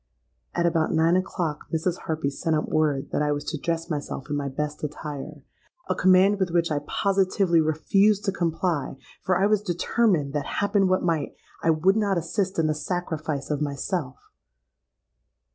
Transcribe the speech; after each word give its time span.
'—At 0.55 0.65
about 0.65 0.91
nine 0.91 1.15
o'clock 1.15 1.67
Mrs. 1.71 1.99
Harpy 2.07 2.31
sent 2.31 2.55
up 2.55 2.67
word 2.67 3.11
that 3.11 3.21
I 3.21 3.31
was 3.31 3.43
to 3.43 3.57
dress 3.59 3.87
myself 3.87 4.31
in 4.31 4.35
my 4.35 4.49
best 4.49 4.83
attire—a 4.83 5.93
command 5.93 6.39
with 6.39 6.49
which 6.49 6.71
I 6.71 6.79
positively 6.87 7.61
refused 7.61 8.25
to 8.25 8.31
comply 8.31 8.97
for 9.21 9.37
I 9.39 9.45
was 9.45 9.61
determined 9.61 10.33
that, 10.33 10.47
happen 10.57 10.87
what 10.87 11.03
might, 11.03 11.35
I 11.61 11.69
would 11.69 11.97
not 11.97 12.17
assist 12.17 12.57
in 12.57 12.65
the 12.65 12.73
sacrifice 12.73 13.51
of 13.51 13.61
myself! 13.61 14.17